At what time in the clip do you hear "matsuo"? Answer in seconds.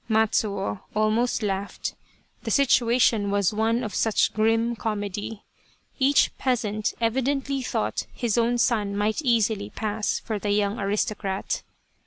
0.09-0.81